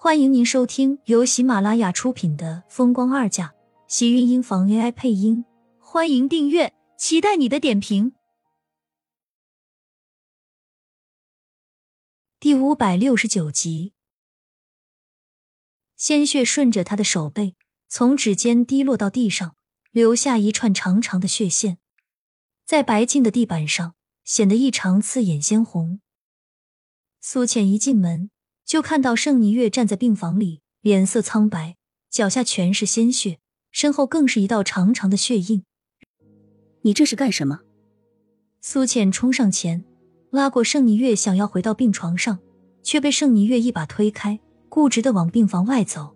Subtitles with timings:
[0.00, 3.48] 欢迎您收听由喜马拉雅出品的《风光二嫁》，
[3.88, 5.44] 喜运音房 AI 配音。
[5.80, 8.12] 欢迎订阅，期待你的点评。
[12.38, 13.92] 第五百六十九集，
[15.96, 17.56] 鲜血顺着他的手背
[17.88, 19.56] 从指尖滴落到地上，
[19.90, 21.78] 留下一串长长的血线，
[22.64, 26.00] 在白净的地板上显得异常刺眼鲜红。
[27.20, 28.30] 苏浅一进门。
[28.68, 31.76] 就看到盛霓月站在病房里，脸色苍白，
[32.10, 33.38] 脚下全是鲜血，
[33.72, 35.64] 身后更是一道长长的血印。
[36.82, 37.60] 你这是干什么？
[38.60, 39.82] 苏浅冲上前，
[40.30, 42.40] 拉过盛霓月，想要回到病床上，
[42.82, 46.14] 却被盛霓月一把推开，固执的往病房外走。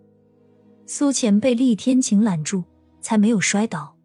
[0.85, 2.63] 苏浅被厉天晴揽住，
[3.01, 3.95] 才没有摔倒。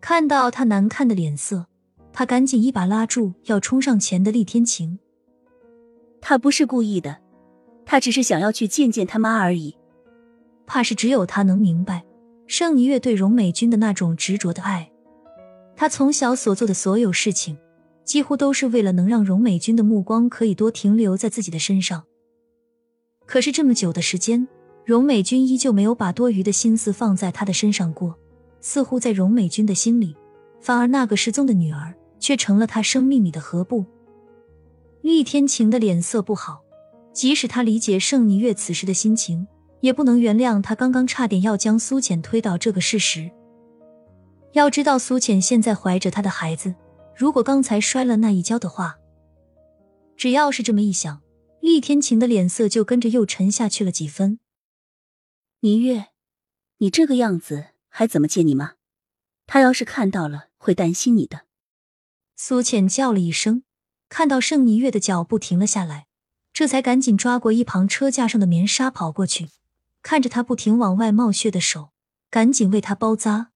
[0.00, 1.68] 看到他难看的脸色，
[2.12, 4.98] 他赶紧一把拉住要冲上前的厉天晴。
[6.20, 7.20] 他不是故意的。
[7.90, 9.74] 他只是想要去见见他妈而已，
[10.66, 12.04] 怕是只有他能明白
[12.46, 14.90] 盛霓月对荣美君的那种执着的爱。
[15.74, 17.56] 他从小所做的所有事情，
[18.04, 22.04] 几乎都是为了能让荣美君的目光可以多停留在自己的身上。
[23.24, 24.46] 可是这么久的时间，
[24.84, 28.18] 荣美君依旧没有把多余的心思放在他的身上过，
[28.60, 30.14] 似乎在荣美君的心里，
[30.60, 33.86] 反而那个失踪的女儿却成了他生命里的合部。
[35.00, 36.67] 厉天晴的脸色不好。
[37.18, 39.48] 即使他理解盛霓月此时的心情，
[39.80, 43.28] 也不能原谅他刚刚差点要将苏浅推倒这个事实。
[44.52, 46.76] 要知道，苏浅现在怀着他的孩子，
[47.16, 48.98] 如果刚才摔了那一跤的话，
[50.16, 51.20] 只要是这么一想，
[51.60, 54.38] 厉天晴的脸色就跟着又沉下去了几分。
[55.60, 56.10] 霓月，
[56.76, 58.74] 你这个样子还怎么见你妈？
[59.48, 61.40] 他要是看到了，会担心你的。
[62.36, 63.64] 苏浅叫了一声，
[64.08, 66.06] 看到盛霓月的脚步停了下来。
[66.58, 69.50] 这才赶紧抓过一旁车架上的棉纱跑过去，
[70.02, 71.90] 看着他不停往外冒血的手，
[72.30, 73.52] 赶紧为他包扎。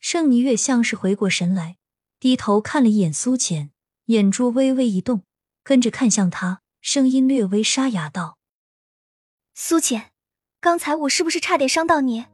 [0.00, 1.76] 盛霓月像是回过神来，
[2.18, 3.72] 低头看了一眼苏浅，
[4.06, 5.24] 眼珠微微一动，
[5.62, 8.38] 跟着看向他，声音略微沙哑道
[9.54, 10.12] ：“苏浅，
[10.62, 12.24] 刚才我是不是差点伤到你？”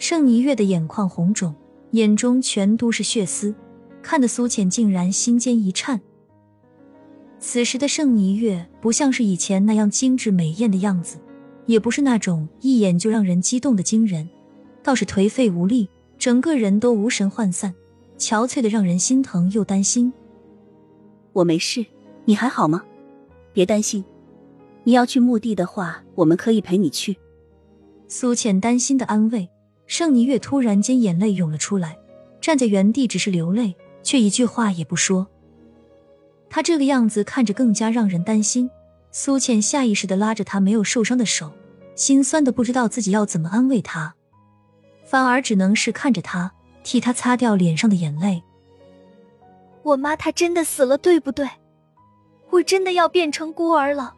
[0.00, 1.54] 盛霓月的眼眶红肿，
[1.90, 3.54] 眼中全都是血丝，
[4.02, 6.00] 看得苏浅竟然心尖一颤。
[7.40, 11.16] 此时的盛霓月不像是以前那样精致美艳的样子，
[11.64, 14.28] 也不是那种一眼就让人激动的惊人，
[14.82, 17.74] 倒是颓废无力，整个人都无神涣散，
[18.18, 20.12] 憔悴的让人心疼又担心。
[21.32, 21.84] 我没事，
[22.26, 22.84] 你还好吗？
[23.54, 24.04] 别担心，
[24.84, 27.16] 你要去墓地的话，我们可以陪你去。
[28.06, 29.48] 苏浅担心的安慰。
[29.86, 31.98] 盛霓月突然间眼泪涌了出来，
[32.40, 33.74] 站在原地只是流泪，
[34.04, 35.26] 却一句话也不说。
[36.50, 38.68] 他这个样子看着更加让人担心。
[39.12, 41.52] 苏倩下意识的拉着他没有受伤的手，
[41.94, 44.14] 心酸的不知道自己要怎么安慰他，
[45.04, 46.52] 反而只能是看着他，
[46.84, 48.42] 替他擦掉脸上的眼泪。
[49.82, 51.48] 我妈她真的死了，对不对？
[52.50, 54.14] 我真的要变成孤儿了。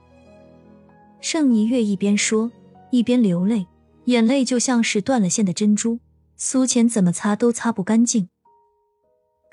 [1.21, 2.51] 盛霓月一边说，
[2.91, 3.67] 一边流泪，
[4.07, 6.01] 眼泪就像是断了线的珍珠，
[6.37, 8.29] 苏浅怎么擦都擦不干净。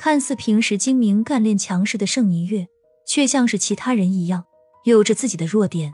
[0.02, 2.70] 看似平时精明干练强势的盛霓月，
[3.06, 4.46] 却像是其他人一样，
[4.86, 5.92] 有着自己的弱点。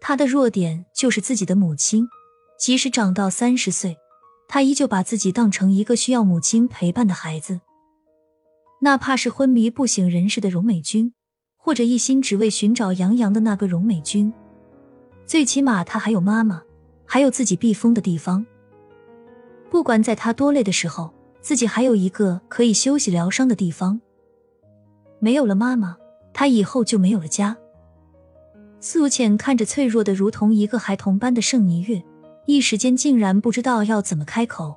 [0.00, 2.08] 他的弱点就是自己的母亲。
[2.58, 3.96] 即使长到三十岁，
[4.48, 7.60] 他依旧把自己当成一个需要母亲陪伴的孩子。
[8.80, 11.14] 哪怕是昏迷不省人事的荣美君，
[11.56, 14.32] 或者一心只为寻找杨洋的那个荣美君，
[15.24, 16.62] 最起码他还有妈妈，
[17.06, 18.44] 还有自己避风的地方。
[19.70, 21.14] 不管在他多累的时候。
[21.42, 24.00] 自己还有一个可以休息疗伤的地方。
[25.18, 25.96] 没有了妈妈，
[26.32, 27.56] 他以后就没有了家。
[28.80, 32.02] 苏浅看着脆弱的如同一个孩童般的盛霓月，
[32.46, 34.74] 一时间竟然不知道要怎么开口。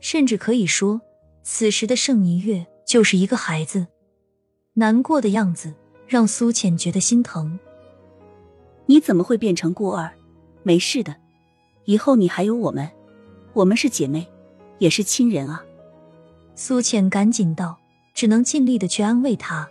[0.00, 1.00] 甚至可以说，
[1.42, 3.86] 此时的盛霓月就是一个孩子，
[4.74, 5.74] 难过的样子
[6.08, 7.58] 让苏浅觉得心疼。
[8.86, 10.10] 你怎么会变成孤儿？
[10.64, 11.14] 没事的，
[11.84, 12.90] 以后你还有我们，
[13.52, 14.28] 我们是姐妹。
[14.82, 15.64] 也是亲人啊！
[16.56, 17.78] 苏浅赶紧道，
[18.14, 19.68] 只能尽力的去安慰他。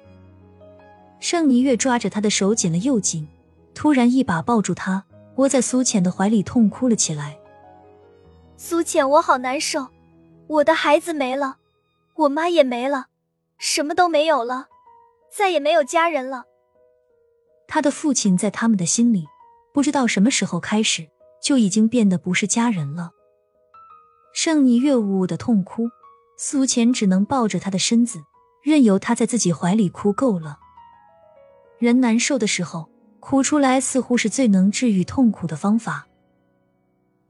[1.20, 3.28] 盛霓月抓着他的手紧了又紧，
[3.74, 5.04] 突然一把抱住他，
[5.36, 7.38] 窝在苏浅的怀里痛哭了起来。
[8.56, 9.90] 苏浅，我好难受，
[10.48, 11.58] 我的孩子没了，
[12.16, 13.08] 我妈也没了，
[13.58, 14.70] 什么都没有了，
[15.30, 16.46] 再也没有家人了。
[17.68, 19.26] 他的父亲在他们的心里，
[19.74, 21.10] 不知道什么时候开始
[21.44, 23.12] 就已经变得不是家人了。
[24.34, 25.90] 盛霓月呜呜的痛哭，
[26.38, 28.24] 苏浅只能抱着他的身子，
[28.64, 30.60] 任由他在自己怀里哭够了。
[31.80, 32.90] 人难受的时候，
[33.20, 36.08] 哭出来似乎是最能治愈痛苦的方法。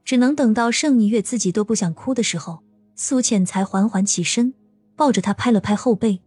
[0.04, 2.62] 只能等到盛霓月自己都不想哭的时候，
[2.94, 4.54] 苏浅才缓缓起身，
[4.96, 6.22] 抱着他拍了拍后背，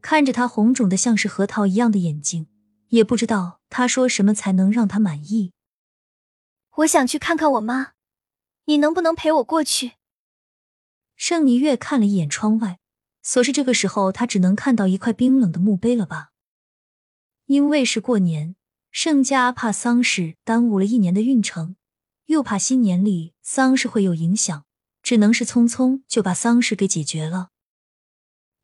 [0.00, 2.46] 看着他红肿的像是核桃一样的眼睛，
[2.88, 5.52] 也不知道他说什么才能让他满意。
[6.76, 7.92] 我想去看看我妈，
[8.68, 9.92] 你能不能陪我过去？
[11.14, 12.80] 盛霓月看了一眼窗外，
[13.22, 16.32] 所是这个时候他只能看到一块冰冷的墓碑了吧？
[17.46, 18.56] 因为是过年，
[18.90, 21.76] 盛家怕丧事耽误了一年的运程，
[22.24, 24.64] 又怕新年里丧事会有影响，
[25.00, 27.50] 只能是匆匆就把丧事给解决了。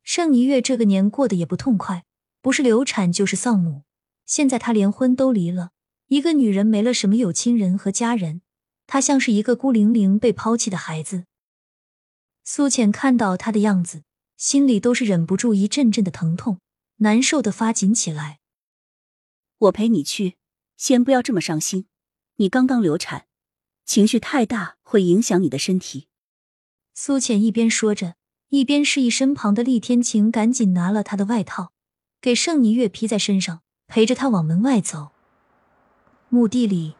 [0.03, 2.03] 盛霓月这个年过得也不痛快，
[2.41, 3.83] 不是流产就是丧母，
[4.25, 5.71] 现在她连婚都离了，
[6.07, 8.41] 一个女人没了什么有亲人和家人，
[8.87, 11.25] 他像是一个孤零零被抛弃的孩子。
[12.43, 14.03] 苏浅看到他的样子，
[14.37, 16.59] 心里都是忍不住一阵阵的疼痛，
[16.97, 18.39] 难受的发紧起来。
[19.57, 20.35] 我陪你去，
[20.75, 21.87] 先不要这么伤心。
[22.35, 23.27] 你刚刚流产，
[23.85, 26.07] 情绪太大会影响你的身体。
[26.93, 28.15] 苏浅一边说着，
[28.49, 31.71] 一边示意身旁的厉天晴赶紧拿了他的外套，
[32.19, 35.11] 给盛霓月披在身上，陪着他往门外走。
[36.29, 36.95] 墓地里，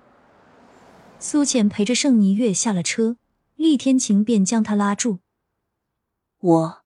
[1.25, 3.15] 苏浅陪着盛霓月下了车，
[3.55, 5.19] 厉天晴便将她拉住。
[6.39, 6.83] 我，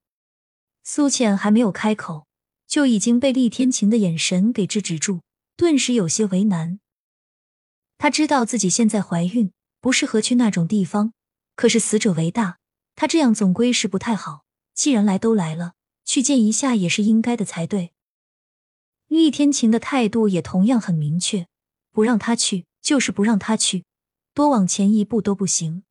[0.83, 2.27] 苏浅还没有开口，
[2.67, 5.21] 就已经被厉天晴的眼神给制止住。
[5.55, 6.79] 顿时有些为难。
[7.97, 9.51] 她知道自己现在怀孕，
[9.81, 11.13] 不适合去那种地方。
[11.55, 12.59] 可是死者为大，
[12.95, 14.43] 她这样总归是不太好。
[14.75, 15.73] 既然来都来了，
[16.05, 17.91] 去见一下也是应该的才对。
[19.07, 21.47] 厉天晴的态度也同样很明确，
[21.91, 23.85] 不让他去就是不让他去，
[24.37, 25.81] 多往前一步都不行。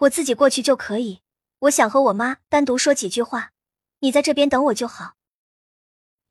[0.00, 1.22] 我自己过去就可以。
[1.60, 3.52] 我想和我妈单独说几句话，
[4.00, 5.14] 你在这边等我就好。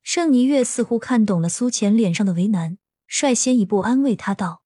[0.04, 2.78] 盛尼月似乎看懂了苏浅脸上的为难，
[3.08, 4.62] 率先一步安慰她道：“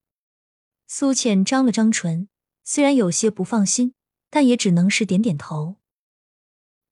[0.88, 2.28] 苏浅张了张唇，
[2.66, 3.94] 虽然有些不放心，
[4.30, 5.78] 但也只能是点点头。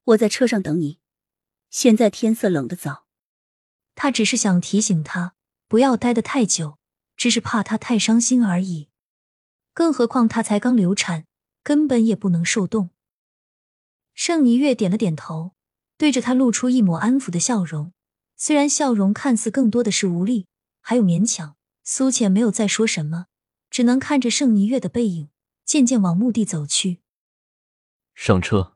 [0.06, 1.00] 我在车上等你。
[1.70, 3.08] 现在天色冷得早。”
[3.94, 5.36] 他只是想提醒他
[5.68, 6.78] 不要待得太久，
[7.18, 8.88] 只是怕他太伤心而已。
[9.74, 11.26] 更何况她才刚流产，
[11.64, 12.92] 根本也不能受冻。
[14.14, 15.54] 盛尼月点了点头，
[15.98, 17.92] 对着他露出一抹安抚的笑容。
[18.36, 20.48] 虽然笑容看似更多的是无力，
[20.82, 23.28] 还有勉强，苏浅没有再说什么，
[23.70, 25.30] 只能看着盛尼月的背影
[25.66, 27.00] 渐渐往墓地走去。
[28.14, 28.74] 上车。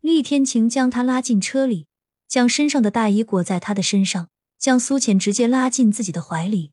[0.00, 1.86] 厉天晴将他拉进车里，
[2.28, 4.28] 将身上的大衣裹在他的身上，
[4.58, 6.72] 将苏浅直接拉进自己的怀里。